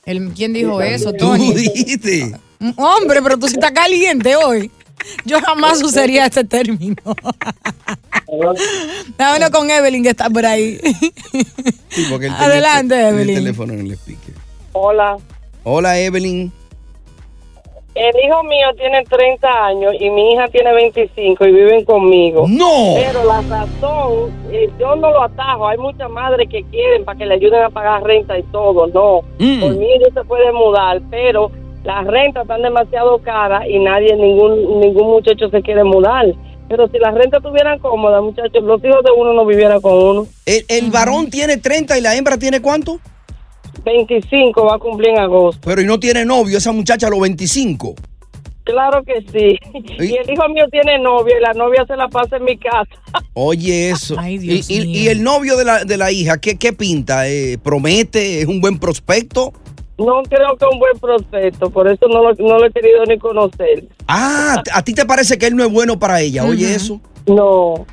[0.06, 1.54] El, ¿Quién dijo eso, Tú Tony?
[1.54, 2.32] dijiste.
[2.60, 4.70] Mm, Hombre, pero tú sí estás caliente hoy.
[5.26, 6.96] Yo jamás usaría este término.
[9.18, 10.78] Dámelo con Evelyn que está por ahí.
[11.90, 13.36] Sí, porque él tenía Adelante, el, el Evelyn.
[13.36, 14.34] teléfono en el speaker.
[14.74, 15.18] Hola.
[15.64, 16.52] Hola, Evelyn.
[17.96, 22.46] El hijo mío tiene 30 años y mi hija tiene 25 y viven conmigo.
[22.50, 22.96] ¡No!
[22.98, 25.66] Pero la razón, eh, yo no lo atajo.
[25.70, 28.88] Hay muchas madres que quieren para que le ayuden a pagar renta y todo.
[28.88, 29.22] No.
[29.40, 29.62] Mm.
[29.62, 31.50] Por mí ellos se pueden mudar, pero
[31.86, 36.26] las rentas están demasiado caras y nadie, ningún, ningún muchacho se quiere mudar.
[36.68, 40.28] Pero si las rentas estuvieran cómodas, muchachos, los hijos de uno no vivieran con uno.
[40.46, 43.00] El, el varón tiene 30 y la hembra tiene cuánto?
[43.84, 45.62] 25 va a cumplir en agosto.
[45.64, 47.94] Pero y no tiene novio, esa muchacha a los 25.
[48.64, 49.60] Claro que sí.
[50.04, 52.90] Y el hijo mío tiene novia y la novia se la pasa en mi casa.
[53.34, 54.16] Oye, eso.
[54.40, 55.02] Dios y, y- mío.
[55.02, 57.28] y el novio de la, de la hija, ¿qué, qué pinta?
[57.30, 58.42] Eh, ¿Promete?
[58.42, 59.54] ¿Es un buen prospecto?
[59.98, 63.06] No creo que es un buen prospecto, por eso no lo, no lo he querido
[63.06, 63.86] ni conocer.
[64.08, 66.44] Ah, ¿a ti te parece que él no es bueno para ella?
[66.44, 67.00] Oye, eso.
[67.26, 67.86] No.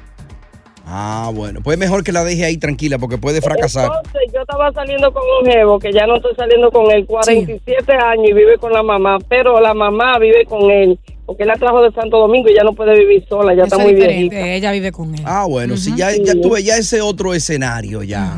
[0.85, 3.85] Ah, bueno, pues mejor que la deje ahí tranquila porque puede fracasar.
[3.85, 7.93] Entonces, yo estaba saliendo con un jevo que ya no estoy saliendo con él, 47
[7.93, 11.57] años y vive con la mamá, pero la mamá vive con él, porque él la
[11.57, 13.95] trajo de Santo Domingo y ya no puede vivir sola, ya Eso está es muy
[13.95, 14.55] diferente, viejita.
[14.55, 15.23] Ella vive con él.
[15.25, 18.37] Ah, bueno, si ya, ya tuve ya ese otro escenario ya.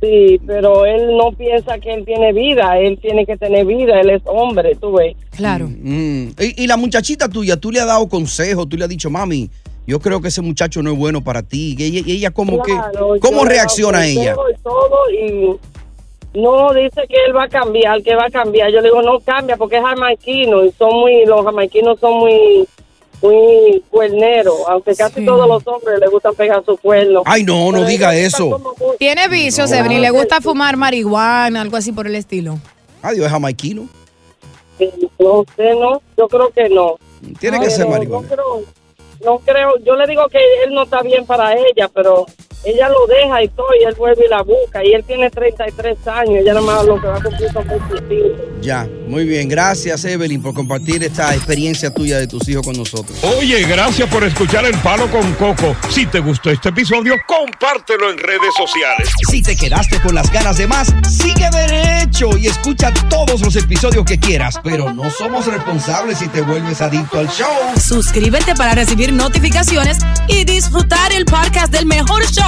[0.00, 4.10] Sí, pero él no piensa que él tiene vida, él tiene que tener vida, él
[4.10, 5.16] es hombre, tú ves.
[5.36, 5.66] Claro.
[5.68, 9.10] Mm, Y, y la muchachita tuya, tú le has dado consejos, tú le has dicho,
[9.10, 9.50] mami,
[9.88, 11.74] yo creo que ese muchacho no es bueno para ti.
[11.76, 14.34] Y ella, y ella como Claro, que, ¿cómo reacciona ella?
[14.34, 15.58] y todo y
[16.38, 18.70] no dice que él va a cambiar, que va a cambiar.
[18.70, 22.68] Yo le digo, no cambia porque es jamaiquino y son muy, los jamaiquinos son muy,
[23.22, 27.22] muy cuerneros, aunque casi todos los hombres les gustan pegar su cuerno.
[27.24, 28.46] Ay, no, no Pero diga eso.
[28.78, 29.76] muy- Tiene vicios, No.
[29.76, 30.00] Evelyn.
[30.02, 32.58] Le gusta fumar marihuana, algo así por el estilo.
[33.02, 33.88] Adiós, es jamaiquino.
[35.18, 36.96] No sé, no, yo creo que no.
[37.40, 38.28] Tiene que ser no marihuana.
[38.28, 38.62] creo,
[39.24, 42.26] no creo, yo le digo que él no está bien para ella, pero
[42.64, 45.96] ella lo deja y todo, y él vuelve y la busca, y él tiene 33
[46.08, 48.48] años, ella nada más lo que va a cumplir son 25.
[48.60, 49.48] Ya, muy bien.
[49.48, 53.16] Gracias, Evelyn, por compartir esta experiencia tuya de tus hijos con nosotros.
[53.38, 55.76] Oye, gracias por escuchar El Palo con Coco.
[55.88, 59.08] Si te gustó este episodio, compártelo en redes sociales.
[59.30, 64.04] Si te quedaste con las ganas de más, sigue derecho y escucha todos los episodios
[64.04, 64.58] que quieras.
[64.64, 67.48] Pero no somos responsables si te vuelves adicto al show.
[67.80, 72.47] Suscríbete para recibir notificaciones y disfrutar el podcast del mejor show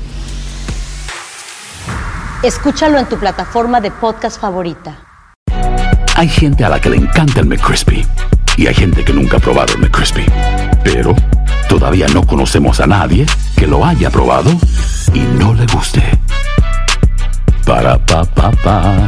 [2.43, 4.97] Escúchalo en tu plataforma de podcast favorita.
[6.15, 8.03] Hay gente a la que le encanta el McCrispy
[8.57, 10.25] y hay gente que nunca ha probado el McCrispy.
[10.83, 11.15] Pero
[11.69, 14.49] todavía no conocemos a nadie que lo haya probado
[15.13, 16.01] y no le guste.
[17.63, 19.07] Para pa pa pa.